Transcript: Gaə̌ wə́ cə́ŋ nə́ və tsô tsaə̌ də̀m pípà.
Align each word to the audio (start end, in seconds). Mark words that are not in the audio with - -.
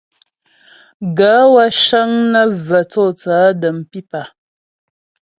Gaə̌ 1.17 1.41
wə́ 1.53 1.67
cə́ŋ 1.83 2.09
nə́ 2.31 2.45
və 2.67 2.79
tsô 2.89 3.05
tsaə̌ 3.19 3.47
də̀m 3.61 3.77
pípà. 3.91 4.21